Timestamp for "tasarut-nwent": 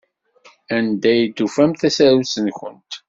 1.81-2.91